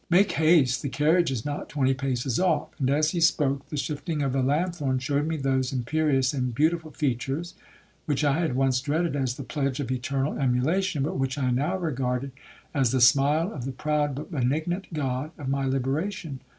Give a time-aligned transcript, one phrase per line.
[0.09, 4.23] Make haste, the carriage is not twenty paces off.' And, as he spoke, the shifting
[4.23, 7.53] of a lanthorn shewed me those imperious and beautiful features,
[8.07, 11.77] which I had once dreaded as the pledge of eternal emulation, but which I now
[11.77, 12.31] regarded
[12.73, 16.39] as the smile of the proud but benignant god of my liberation.